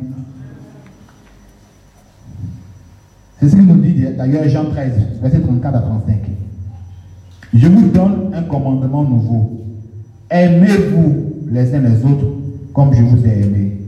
C'est 3.39 3.49
ce 3.49 3.55
qu'il 3.55 3.65
nous 3.65 3.81
dit 3.81 4.05
d'ailleurs 4.15 4.47
Jean 4.47 4.65
13, 4.65 4.93
verset 5.19 5.39
34 5.39 5.75
à 5.75 5.79
35. 5.79 6.19
Je 7.55 7.67
vous 7.67 7.87
donne 7.87 8.31
un 8.35 8.43
commandement 8.43 9.03
nouveau. 9.03 9.61
Aimez-vous 10.29 11.15
les 11.49 11.73
uns 11.73 11.79
les 11.79 12.05
autres 12.05 12.27
comme 12.71 12.93
je 12.93 13.01
vous 13.01 13.25
ai 13.25 13.41
aimé. 13.41 13.80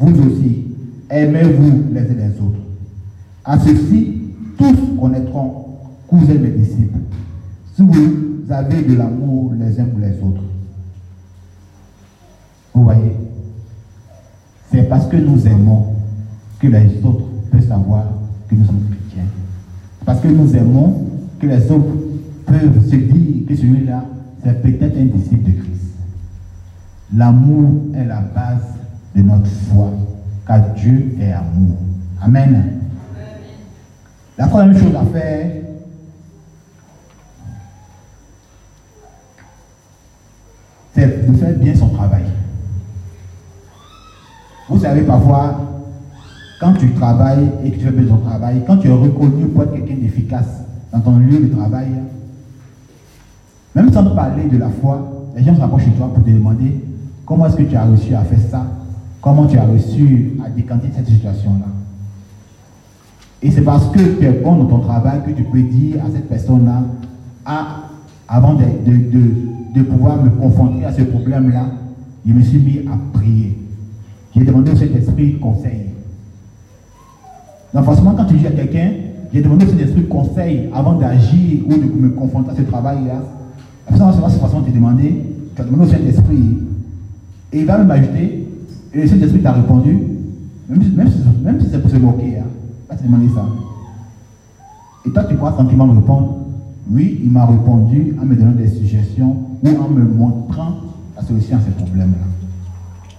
Vous 0.00 0.18
aussi, 0.22 0.64
aimez-vous 1.10 1.92
les 1.92 2.00
uns 2.00 2.14
les 2.14 2.40
autres. 2.40 2.60
À 3.44 3.58
ceci, 3.58 4.14
tous 4.56 4.74
connaîtront 4.98 5.66
que 6.10 6.16
vous 6.16 6.26
mes 6.26 6.50
disciples. 6.52 7.00
Si 7.76 7.82
vous 7.82 8.50
avez 8.50 8.82
de 8.82 8.96
l'amour 8.96 9.52
les 9.60 9.78
uns 9.78 9.84
pour 9.84 10.00
les 10.00 10.18
autres. 10.22 10.42
Vous 12.72 12.84
voyez 12.84 13.14
C'est 14.72 14.88
parce 14.88 15.06
que 15.06 15.18
nous 15.18 15.46
aimons 15.46 15.94
que 16.58 16.68
les 16.68 17.04
autres 17.04 17.26
peuvent 17.50 17.68
savoir 17.68 18.04
que 18.48 18.54
nous 18.54 18.64
sommes 18.64 18.80
chrétiens. 18.88 19.28
Parce 20.06 20.20
que 20.20 20.28
nous 20.28 20.56
aimons 20.56 21.08
que 21.38 21.46
les 21.46 21.70
autres 21.70 21.94
peuvent 22.46 22.88
se 22.88 22.96
dire 22.96 23.46
que 23.46 23.54
celui-là, 23.54 24.04
c'est 24.42 24.62
peut-être 24.62 24.96
un 24.96 25.04
disciple 25.04 25.50
de 25.50 25.58
Christ. 25.58 25.96
L'amour 27.14 27.70
est 27.94 28.06
la 28.06 28.20
base 28.20 28.79
de 29.14 29.22
notre 29.22 29.46
foi, 29.46 29.90
car 30.46 30.60
Dieu 30.74 31.16
est 31.20 31.32
amour. 31.32 31.76
Amen. 32.22 32.80
La 34.38 34.46
troisième 34.46 34.78
chose 34.78 34.94
à 34.94 35.04
faire, 35.12 35.50
c'est 40.94 41.30
de 41.30 41.36
faire 41.36 41.54
bien 41.58 41.74
son 41.74 41.88
travail. 41.88 42.24
Vous 44.68 44.78
savez, 44.78 45.02
parfois, 45.02 45.60
quand 46.60 46.74
tu 46.74 46.92
travailles 46.92 47.50
et 47.64 47.70
que 47.70 47.78
tu 47.78 47.84
fais 47.84 47.90
bien 47.90 48.06
ton 48.06 48.18
travail, 48.18 48.62
quand 48.66 48.76
tu 48.76 48.88
es 48.88 48.92
reconnu 48.92 49.46
pour 49.46 49.64
être 49.64 49.72
quelqu'un 49.74 49.96
d'efficace 49.96 50.64
dans 50.92 51.00
ton 51.00 51.18
lieu 51.18 51.40
de 51.40 51.54
travail, 51.54 51.88
même 53.74 53.92
sans 53.92 54.04
parler 54.14 54.44
de 54.44 54.58
la 54.58 54.68
foi, 54.68 55.30
les 55.36 55.44
gens 55.44 55.56
s'approchent 55.56 55.86
de 55.86 55.92
toi 55.92 56.12
pour 56.12 56.22
te 56.24 56.30
demander 56.30 56.84
comment 57.24 57.46
est-ce 57.46 57.56
que 57.56 57.62
tu 57.62 57.76
as 57.76 57.84
réussi 57.84 58.14
à 58.14 58.22
faire 58.22 58.40
ça, 58.50 58.66
comment 59.20 59.46
tu 59.46 59.58
as 59.58 59.64
réussi 59.64 60.32
à 60.44 60.50
décanter 60.50 60.88
cette 60.94 61.08
situation-là? 61.08 61.66
Et 63.42 63.50
c'est 63.50 63.62
parce 63.62 63.88
que 63.88 63.98
tu 63.98 64.24
es 64.24 64.32
bon 64.32 64.56
dans 64.56 64.66
ton 64.66 64.80
travail 64.80 65.20
que 65.26 65.30
tu 65.30 65.44
peux 65.44 65.62
dire 65.62 66.04
à 66.04 66.10
cette 66.10 66.28
personne-là, 66.28 66.82
ah, 67.46 67.84
avant 68.28 68.54
de, 68.54 68.64
de, 68.84 69.82
pouvoir 69.82 70.22
me 70.22 70.30
confronter 70.30 70.84
à 70.84 70.92
ce 70.92 71.02
problème-là, 71.02 71.66
je 72.26 72.32
me 72.32 72.42
suis 72.42 72.58
mis 72.58 72.80
à 72.86 73.18
prier. 73.18 73.58
J'ai 74.36 74.44
demandé 74.44 74.72
au 74.72 74.76
Saint-Esprit 74.76 75.38
conseil. 75.38 75.86
Donc 77.72 77.84
forcément, 77.84 78.14
quand 78.14 78.26
tu 78.26 78.34
dis 78.34 78.46
à 78.46 78.50
quelqu'un, 78.50 78.90
j'ai 79.32 79.40
demandé 79.40 79.64
au 79.64 79.70
Saint-Esprit 79.70 80.06
conseil 80.06 80.68
avant 80.74 80.94
d'agir 80.94 81.62
ou 81.66 81.72
de 81.72 81.84
me 81.84 82.10
confronter 82.10 82.50
à 82.50 82.56
ce 82.56 82.62
travail-là, 82.62 83.22
la 83.90 83.96
personne 83.96 84.20
va 84.20 84.60
de 84.60 84.66
te 84.66 84.70
demander, 84.70 85.24
tu 85.56 85.62
as 85.62 85.64
demandé 85.64 85.84
au 85.84 85.92
Saint-Esprit, 85.92 86.58
et 87.52 87.60
il 87.60 87.66
va 87.66 87.78
même 87.78 87.90
ajouter, 87.90 88.49
et 88.92 89.02
le 89.02 89.06
Saint-Esprit 89.06 89.40
t'a 89.40 89.52
répondu, 89.52 89.98
même 90.68 90.82
si, 90.82 90.90
même 91.42 91.60
si, 91.60 91.68
c'est 91.70 91.80
pour 91.80 91.90
se 91.90 91.96
moquer, 91.96 92.38
hein, 92.38 92.46
va 92.88 92.96
te 92.96 93.02
demander 93.02 93.28
ça. 93.34 93.46
Et 95.06 95.10
toi, 95.10 95.24
tu 95.24 95.36
pourras 95.36 95.52
tranquillement 95.52 95.86
répondre, 95.86 96.36
oui, 96.90 97.20
il 97.22 97.30
m'a 97.30 97.46
répondu 97.46 98.16
en 98.20 98.26
me 98.26 98.34
donnant 98.34 98.52
des 98.52 98.68
suggestions 98.68 99.36
ou 99.62 99.68
en 99.68 99.88
me 99.88 100.02
montrant 100.02 100.74
la 101.16 101.22
solution 101.22 101.56
à 101.56 101.60
ce 101.60 101.70
problème-là. 101.82 102.26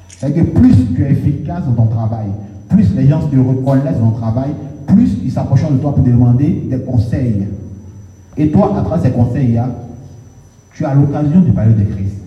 C'est-à-dire 0.09 0.45
que 0.45 0.59
plus 0.59 0.75
tu 0.93 1.03
es 1.03 1.11
efficace 1.11 1.63
dans 1.65 1.85
ton 1.85 1.87
travail, 1.87 2.27
plus 2.69 2.93
les 2.95 3.07
gens 3.07 3.21
te 3.21 3.35
reconnaissent 3.35 3.99
dans 3.99 4.11
ton 4.11 4.17
travail, 4.17 4.51
plus 4.87 5.17
ils 5.23 5.31
s'approcheront 5.31 5.71
de 5.71 5.77
toi 5.77 5.95
pour 5.95 6.03
te 6.03 6.09
demander 6.09 6.67
des 6.69 6.79
conseils. 6.79 7.47
Et 8.37 8.51
toi, 8.51 8.77
à 8.77 8.81
travers 8.81 9.03
ces 9.03 9.11
conseils-là, 9.11 9.69
tu 10.73 10.85
as 10.85 10.93
l'occasion 10.93 11.41
de 11.41 11.51
parler 11.51 11.73
de 11.73 11.83
Christ. 11.83 12.17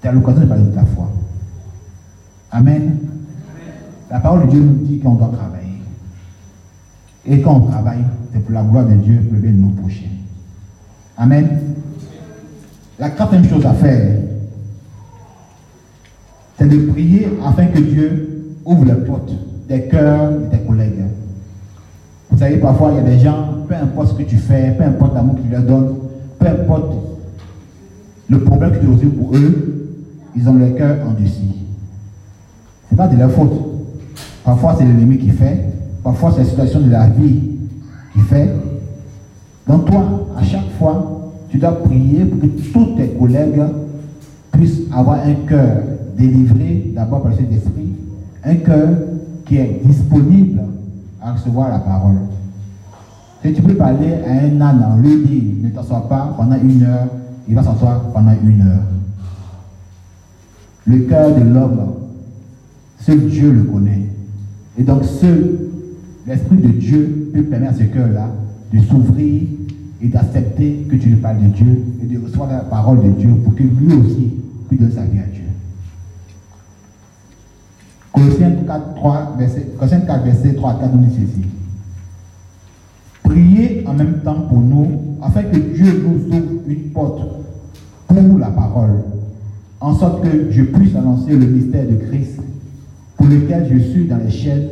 Tu 0.00 0.08
as 0.08 0.12
l'occasion 0.12 0.42
de 0.42 0.46
parler 0.46 0.64
de 0.64 0.70
ta 0.70 0.84
foi. 0.84 1.10
Amen. 2.54 2.98
La 4.08 4.20
parole 4.20 4.46
de 4.46 4.50
Dieu 4.52 4.60
nous 4.60 4.86
dit 4.86 5.00
qu'on 5.00 5.14
doit 5.14 5.32
travailler. 5.36 5.80
Et 7.26 7.40
quand 7.40 7.56
on 7.56 7.66
travaille, 7.66 8.04
c'est 8.32 8.38
pour 8.38 8.52
la 8.52 8.62
gloire 8.62 8.86
de 8.86 8.94
Dieu, 8.94 9.16
pour 9.24 9.34
le 9.34 9.40
bien 9.40 9.50
de 9.50 9.56
nos 9.56 9.70
prochains. 9.70 10.04
Amen. 11.18 11.48
La 13.00 13.10
quatrième 13.10 13.44
chose 13.48 13.66
à 13.66 13.72
faire, 13.74 14.18
c'est 16.56 16.68
de 16.68 16.92
prier 16.92 17.26
afin 17.44 17.66
que 17.66 17.80
Dieu 17.80 18.54
ouvre 18.64 18.84
les 18.84 19.04
portes 19.04 19.32
des 19.68 19.88
cœurs 19.88 20.30
de 20.30 20.44
tes 20.56 20.62
collègues. 20.64 21.06
Vous 22.30 22.38
savez, 22.38 22.58
parfois, 22.58 22.92
il 22.92 22.96
y 22.98 23.00
a 23.00 23.16
des 23.16 23.18
gens, 23.18 23.64
peu 23.66 23.74
importe 23.74 24.10
ce 24.10 24.14
que 24.14 24.22
tu 24.22 24.36
fais, 24.36 24.76
peu 24.78 24.84
importe 24.84 25.12
l'amour 25.14 25.34
que 25.34 25.40
tu 25.40 25.48
leur 25.48 25.62
donnes, 25.62 25.96
peu 26.38 26.46
importe 26.46 26.94
le 28.28 28.38
problème 28.44 28.70
que 28.70 28.78
tu 28.78 28.86
résout 28.86 29.10
pour 29.10 29.34
eux, 29.34 29.96
ils 30.36 30.48
ont 30.48 30.54
le 30.54 30.70
cœur 30.70 30.98
endurci. 31.08 31.64
Ce 32.88 32.94
n'est 32.94 32.98
pas 32.98 33.08
de 33.08 33.16
leur 33.16 33.30
faute. 33.30 33.52
Parfois, 34.44 34.76
c'est 34.78 34.84
l'ennemi 34.84 35.18
qui 35.18 35.30
fait. 35.30 35.72
Parfois, 36.02 36.32
c'est 36.32 36.38
la 36.38 36.44
situation 36.44 36.80
de 36.80 36.90
la 36.90 37.08
vie 37.08 37.40
qui 38.12 38.20
fait. 38.20 38.50
Donc, 39.66 39.86
toi, 39.86 40.04
à 40.36 40.42
chaque 40.42 40.70
fois, 40.78 41.32
tu 41.48 41.58
dois 41.58 41.82
prier 41.82 42.24
pour 42.24 42.40
que 42.40 42.46
tous 42.46 42.96
tes 42.96 43.08
collègues 43.08 43.62
puissent 44.52 44.82
avoir 44.92 45.20
un 45.20 45.34
cœur 45.46 45.82
délivré 46.16 46.92
d'abord 46.94 47.22
par 47.22 47.32
le 47.32 47.38
Saint-Esprit, 47.38 47.92
un 48.44 48.56
cœur 48.56 48.88
qui 49.46 49.56
est 49.56 49.80
disponible 49.84 50.60
à 51.20 51.32
recevoir 51.32 51.70
la 51.70 51.78
parole. 51.78 52.16
Si 53.42 53.52
tu 53.52 53.62
peux 53.62 53.74
parler 53.74 54.14
à 54.26 54.46
un 54.46 54.60
âne, 54.60 55.02
lui 55.02 55.24
dire 55.24 55.42
ne 55.62 55.68
t'assois 55.70 56.08
pas 56.08 56.34
pendant 56.36 56.56
une 56.56 56.82
heure, 56.82 57.08
il 57.48 57.54
va 57.54 57.62
s'asseoir 57.62 58.00
pendant 58.12 58.32
une 58.42 58.62
heure. 58.62 58.82
Le 60.86 60.98
cœur 61.00 61.34
de 61.34 61.42
l'homme, 61.42 61.94
seul 63.04 63.26
Dieu 63.28 63.52
le 63.52 63.64
connaît. 63.64 64.02
Et 64.78 64.82
donc 64.82 65.04
seul 65.04 65.58
l'Esprit 66.26 66.56
de 66.56 66.68
Dieu 66.68 67.30
peut 67.34 67.42
permettre 67.42 67.74
à 67.74 67.78
ce 67.78 67.84
cœur-là 67.84 68.30
de 68.72 68.80
s'ouvrir 68.80 69.42
et 70.00 70.08
d'accepter 70.08 70.86
que 70.90 70.96
tu 70.96 71.10
lui 71.10 71.16
parles 71.16 71.42
de 71.42 71.48
Dieu 71.48 71.84
et 72.02 72.06
de 72.06 72.24
recevoir 72.24 72.50
la 72.50 72.60
parole 72.60 73.02
de 73.02 73.10
Dieu 73.10 73.30
pour 73.44 73.54
que 73.54 73.62
lui 73.62 73.92
aussi 73.92 74.32
puisse 74.68 74.80
donner 74.80 74.92
sa 74.92 75.04
vie 75.04 75.18
à 75.18 75.26
Dieu. 75.26 75.42
Colossiens 78.12 78.52
4, 78.66 78.94
3, 78.94 79.36
verset, 79.38 79.66
4, 79.78 80.24
verset 80.24 80.54
3 80.54 80.70
à 80.70 80.74
4 80.74 80.96
nous 80.96 81.04
dit 81.04 81.14
ceci. 81.14 81.46
Priez 83.22 83.84
en 83.86 83.94
même 83.94 84.20
temps 84.24 84.42
pour 84.48 84.60
nous, 84.60 85.16
afin 85.22 85.42
que 85.42 85.56
Dieu 85.56 86.04
nous 86.06 86.36
ouvre 86.36 86.52
une 86.68 86.90
porte 86.92 87.20
pour 88.06 88.38
la 88.38 88.48
parole, 88.48 89.04
en 89.80 89.94
sorte 89.94 90.22
que 90.22 90.50
je 90.50 90.62
puisse 90.62 90.94
annoncer 90.94 91.32
le 91.32 91.46
mystère 91.46 91.86
de 91.86 91.96
Christ, 91.96 92.40
lequel 93.28 93.68
je 93.72 93.78
suis 93.78 94.06
dans 94.06 94.18
les 94.18 94.30
chaînes, 94.30 94.68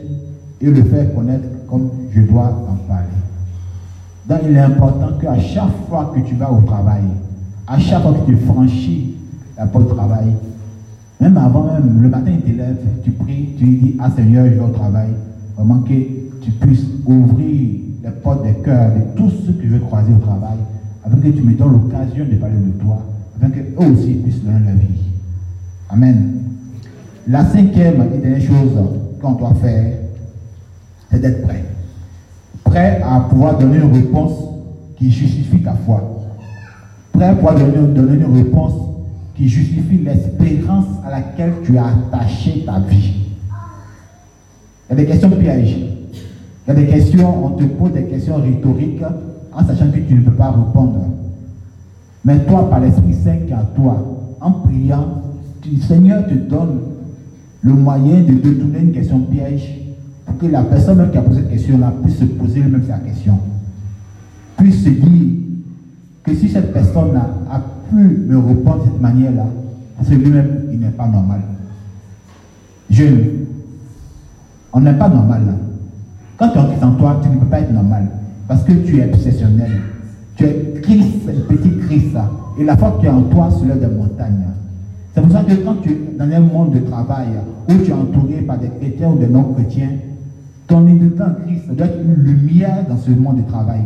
et 0.60 0.70
le 0.70 0.82
faire 0.84 1.12
connaître 1.14 1.48
comme 1.68 1.90
je 2.14 2.20
dois 2.22 2.66
en 2.70 2.76
parler. 2.86 3.08
Donc 4.28 4.38
il 4.48 4.56
est 4.56 4.60
important 4.60 5.18
qu'à 5.20 5.38
chaque 5.40 5.88
fois 5.88 6.12
que 6.14 6.20
tu 6.20 6.36
vas 6.36 6.52
au 6.52 6.60
travail, 6.60 7.02
à 7.66 7.78
chaque 7.78 8.02
fois 8.02 8.14
que 8.14 8.30
tu 8.30 8.36
franchis 8.36 9.14
la 9.58 9.66
porte 9.66 9.88
du 9.88 9.94
travail, 9.94 10.28
même 11.20 11.36
avant 11.36 11.64
même, 11.64 12.00
le 12.00 12.08
matin, 12.08 12.30
il 12.32 12.40
t'élève, 12.42 12.76
tu 13.04 13.10
pries, 13.12 13.54
tu 13.58 13.64
dis, 13.64 13.96
ah 14.00 14.10
Seigneur, 14.14 14.44
je 14.46 14.54
vais 14.54 14.60
au 14.60 14.68
travail. 14.68 15.10
Vraiment 15.56 15.80
que 15.80 15.94
tu 16.42 16.50
puisses 16.60 16.86
ouvrir 17.06 17.80
les 18.04 18.10
portes 18.22 18.44
des 18.44 18.54
cœurs 18.64 18.92
de 18.94 19.16
tous 19.16 19.30
ceux 19.44 19.52
que 19.52 19.64
je 19.64 19.74
vais 19.74 19.80
croiser 19.80 20.12
au 20.12 20.24
travail, 20.24 20.58
afin 21.04 21.16
que 21.16 21.28
tu 21.28 21.42
me 21.42 21.52
donnes 21.54 21.72
l'occasion 21.72 22.24
de 22.24 22.34
parler 22.36 22.56
de 22.56 22.82
toi, 22.82 23.02
afin 23.36 23.50
qu'eux 23.50 23.74
aussi 23.78 24.14
puissent 24.14 24.42
donner 24.42 24.64
la 24.64 24.72
vie. 24.72 25.00
Amen. 25.90 26.40
La 27.28 27.44
cinquième 27.44 28.02
et 28.14 28.18
dernière 28.18 28.40
chose 28.40 28.72
qu'on 29.20 29.32
doit 29.32 29.54
faire, 29.62 29.92
c'est 31.10 31.20
d'être 31.20 31.42
prêt. 31.42 31.64
Prêt 32.64 33.00
à 33.04 33.20
pouvoir 33.20 33.58
donner 33.58 33.76
une 33.76 33.92
réponse 33.92 34.32
qui 34.96 35.10
justifie 35.10 35.62
ta 35.62 35.74
foi. 35.74 36.02
Prêt 37.12 37.26
à 37.26 37.34
pouvoir 37.34 37.54
donner, 37.54 38.14
une 38.14 38.34
réponse 38.34 38.72
qui 39.36 39.48
justifie 39.48 39.98
l'espérance 39.98 40.86
à 41.06 41.10
laquelle 41.10 41.52
tu 41.62 41.78
as 41.78 41.86
attaché 41.86 42.64
ta 42.66 42.80
vie. 42.80 43.14
Il 44.90 44.90
y 44.90 44.92
a 44.92 44.96
des 44.96 45.06
questions 45.06 45.30
pièges. 45.30 45.76
Il 45.76 46.68
y 46.68 46.70
a 46.70 46.74
des 46.74 46.86
questions, 46.86 47.46
on 47.46 47.50
te 47.50 47.64
pose 47.64 47.92
des 47.92 48.04
questions 48.04 48.36
rhétoriques 48.36 49.02
en 49.52 49.64
sachant 49.64 49.90
que 49.90 49.98
tu 49.98 50.14
ne 50.14 50.22
peux 50.22 50.32
pas 50.32 50.50
répondre. 50.50 51.04
Mais 52.24 52.40
toi, 52.40 52.68
par 52.68 52.80
l'Esprit 52.80 53.14
Saint 53.14 53.36
qui 53.46 53.52
est 53.52 53.54
à 53.54 53.66
toi, 53.76 53.96
en 54.40 54.50
priant, 54.50 55.22
le 55.64 55.80
Seigneur 55.80 56.26
te 56.26 56.34
donne 56.34 56.80
le 57.62 57.72
moyen 57.72 58.22
de 58.22 58.32
détourner 58.34 58.80
une 58.80 58.92
question 58.92 59.20
piège 59.20 59.78
pour 60.26 60.38
que 60.38 60.46
la 60.46 60.62
personne 60.62 60.98
même 60.98 61.10
qui 61.10 61.18
a 61.18 61.22
posé 61.22 61.40
cette 61.40 61.50
question-là 61.50 61.92
puisse 62.02 62.18
se 62.18 62.24
poser 62.24 62.60
elle-même 62.60 62.84
sa 62.86 62.98
question. 62.98 63.38
Puisse 64.56 64.84
se 64.84 64.90
dire 64.90 65.28
que 66.24 66.34
si 66.34 66.48
cette 66.48 66.72
personne 66.72 67.16
a 67.16 67.62
me 67.92 68.38
répondre 68.38 68.84
de 68.84 68.90
cette 68.90 69.00
manière-là, 69.00 69.46
que 70.12 70.14
lui-même, 70.14 70.64
il 70.72 70.80
n'est 70.80 70.90
pas 70.90 71.06
normal. 71.06 71.40
Jeune, 72.90 73.18
on 74.72 74.80
n'est 74.80 74.92
pas 74.94 75.08
normal 75.08 75.42
là. 75.46 75.52
Quand 76.36 76.48
tu 76.50 76.58
es 76.58 76.84
en 76.84 76.92
toi, 76.92 77.20
tu 77.22 77.28
ne 77.28 77.36
peux 77.36 77.46
pas 77.46 77.60
être 77.60 77.72
normal. 77.72 78.08
Parce 78.48 78.64
que 78.64 78.72
tu 78.72 78.98
es 78.98 79.04
obsessionnel. 79.04 79.70
Tu 80.36 80.44
es 80.44 80.80
Christ, 80.82 81.26
petit 81.48 81.78
Christ. 81.86 82.16
Et 82.58 82.64
la 82.64 82.76
foi 82.76 82.96
que 82.96 83.02
tu 83.02 83.08
en 83.08 83.22
toi 83.22 83.50
se 83.50 83.64
lève 83.64 83.80
des 83.80 83.94
montagnes. 83.94 84.46
C'est 85.14 85.20
pour 85.20 85.30
ça 85.30 85.42
que 85.42 85.54
quand 85.56 85.76
tu 85.82 85.90
es 85.90 85.98
dans 86.18 86.24
un 86.24 86.40
monde 86.40 86.72
de 86.72 86.78
travail 86.80 87.28
où 87.68 87.72
tu 87.84 87.90
es 87.90 87.92
entouré 87.92 88.36
par 88.46 88.58
des 88.58 88.68
chrétiens 88.68 89.10
ou 89.10 89.18
des 89.18 89.26
non-chrétiens, 89.26 89.90
ton 90.66 90.86
identité 90.86 91.22
en 91.22 91.34
Christ 91.44 91.70
doit 91.70 91.86
être 91.86 92.00
une 92.02 92.22
lumière 92.22 92.86
dans 92.88 92.96
ce 92.96 93.10
monde 93.10 93.36
de 93.36 93.50
travail. 93.50 93.82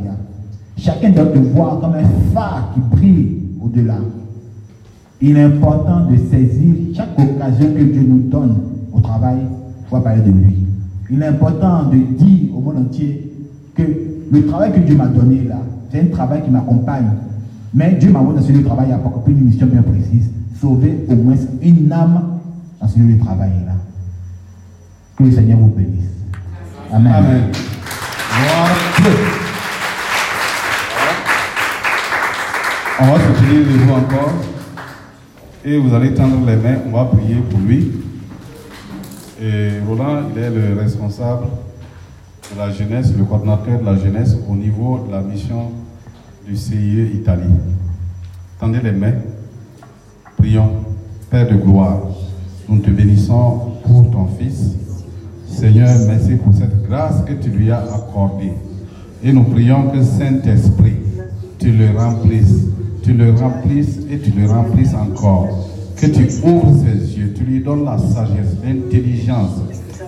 Chacun 0.76 1.11
doit 1.11 1.26
te 1.26 1.38
voir 1.38 1.80
comme 1.80 1.95
un 1.95 2.33
phare 2.33 2.73
qui 2.75 2.80
brille 2.97 3.38
au-delà. 3.61 3.97
Il 5.21 5.37
est 5.37 5.42
important 5.42 6.06
de 6.11 6.16
saisir 6.16 6.75
chaque 6.95 7.18
occasion 7.18 7.73
que 7.75 7.83
Dieu 7.83 8.04
nous 8.06 8.28
donne 8.28 8.56
au 8.92 9.00
travail 9.00 9.38
pour 9.88 10.02
parler 10.02 10.23
de 10.23 10.30
lui. 10.30 10.56
Il 11.11 11.23
est 11.23 11.26
important 11.26 11.85
de 11.90 11.97
dire 11.97 12.56
au 12.56 12.61
monde 12.61 12.87
entier 12.87 13.33
que 13.75 13.83
le 14.30 14.47
travail 14.47 14.73
que 14.73 14.80
Dieu 14.80 14.97
m'a 14.97 15.06
donné 15.06 15.42
là, 15.45 15.59
c'est 15.90 16.00
un 16.00 16.06
travail 16.06 16.42
qui 16.45 16.50
m'accompagne. 16.50 17.09
Mais 17.75 17.97
Dieu 17.99 18.12
m'a 18.12 18.21
donné 18.21 18.40
dans 18.40 18.47
ce 18.47 18.52
travail 18.64 18.92
a 18.92 19.00
une 19.26 19.45
mission 19.45 19.66
bien 19.66 19.83
précise. 19.83 20.30
Sauver 20.61 21.07
au 21.09 21.15
moins 21.15 21.37
une 21.61 21.93
âme 21.93 22.39
dans 22.81 22.89
ce 22.89 22.99
lieu 22.99 23.15
de 23.15 23.23
travail 23.23 23.51
là. 23.67 23.73
Que 25.17 25.25
le 25.25 25.33
Seigneur 25.33 25.59
vous 25.59 25.69
bénisse. 25.69 26.11
Amen. 26.93 27.13
Amen. 27.13 27.43
On 32.99 33.05
va 33.07 33.19
se 33.19 33.41
tenir 33.41 33.67
vous 33.67 33.93
encore. 33.93 34.33
Et 35.65 35.79
vous 35.79 35.95
allez 35.95 36.15
tendre 36.15 36.47
les 36.47 36.57
mains. 36.57 36.79
On 36.87 36.93
va 36.93 37.05
prier 37.07 37.37
pour 37.37 37.59
lui. 37.61 37.93
Et 39.41 39.73
Roland, 39.87 40.23
il 40.35 40.43
est 40.43 40.51
le 40.51 40.81
responsable 40.81 41.47
de 42.53 42.59
la 42.59 42.71
jeunesse, 42.71 43.13
le 43.17 43.25
coordinateur 43.25 43.81
de 43.81 43.85
la 43.85 43.97
jeunesse 43.97 44.37
au 44.49 44.55
niveau 44.55 45.05
de 45.07 45.13
la 45.13 45.21
mission 45.21 45.73
du 46.47 46.57
CIE 46.57 47.11
Italie. 47.15 47.53
Tendez 48.59 48.81
les 48.81 48.93
mains. 48.93 49.13
Père 51.29 51.49
de 51.49 51.57
gloire, 51.57 52.03
nous 52.69 52.79
te 52.79 52.88
bénissons 52.88 53.59
pour 53.83 54.09
ton 54.12 54.29
Fils. 54.38 54.76
Seigneur, 55.49 55.91
merci 56.07 56.37
pour 56.37 56.55
cette 56.55 56.87
grâce 56.88 57.25
que 57.26 57.33
tu 57.33 57.50
lui 57.50 57.73
as 57.73 57.81
accordée. 57.81 58.53
Et 59.25 59.33
nous 59.33 59.43
prions 59.43 59.88
que 59.88 60.00
Saint-Esprit, 60.05 60.99
tu 61.59 61.73
le 61.73 61.99
remplisses, 61.99 62.67
tu 63.03 63.12
le 63.12 63.33
remplisses 63.33 63.99
et 64.09 64.21
tu 64.21 64.31
le 64.38 64.49
remplisses 64.49 64.95
encore. 64.95 65.69
Que 65.97 66.07
tu 66.07 66.29
ouvres 66.45 66.76
ses 66.79 67.19
yeux, 67.19 67.33
tu 67.37 67.43
lui 67.43 67.61
donnes 67.61 67.85
la 67.85 67.99
sagesse, 67.99 68.55
l'intelligence, 68.65 69.62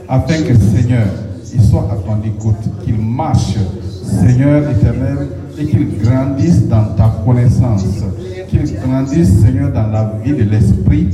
afin 0.09 0.40
que 0.42 0.54
Seigneur, 0.54 1.09
il 1.52 1.62
soit 1.62 1.88
à 1.90 1.97
ton 1.97 2.23
écoute, 2.25 2.85
qu'il 2.85 2.99
marche, 2.99 3.57
Seigneur 4.04 4.71
éternel, 4.71 5.26
et 5.59 5.66
qu'il 5.66 5.99
grandisse 5.99 6.68
dans 6.68 6.95
ta 6.97 7.12
connaissance, 7.25 8.04
qu'il 8.49 8.75
grandisse, 8.81 9.40
Seigneur, 9.40 9.71
dans 9.73 9.87
la 9.88 10.12
vie 10.25 10.33
de 10.33 10.45
l'Esprit, 10.45 11.09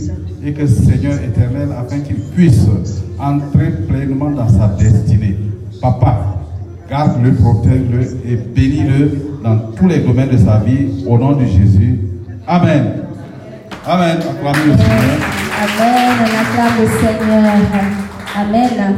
et 0.44 0.52
que 0.52 0.66
Seigneur 0.66 1.14
éternel, 1.14 1.68
afin 1.78 2.00
qu'il 2.00 2.16
puisse 2.16 2.66
entrer 3.18 3.70
pleinement 3.88 4.30
dans 4.30 4.48
sa 4.48 4.68
destinée. 4.68 5.38
Papa, 5.80 6.38
garde-le, 6.88 7.34
protège-le 7.34 8.02
et 8.26 8.36
bénis-le 8.36 9.38
dans 9.42 9.58
tous 9.76 9.88
les 9.88 10.00
domaines 10.00 10.30
de 10.30 10.38
sa 10.38 10.58
vie, 10.58 11.04
au 11.06 11.18
nom 11.18 11.32
de 11.32 11.44
Jésus. 11.44 11.98
Amen. 12.46 13.04
Amen. 13.86 14.16
Acclamez 14.18 14.66
le 14.66 14.76
Seigneur. 14.76 15.18
Amen. 15.60 16.14
Seigneur. 17.00 17.68
Amen. 18.36 18.96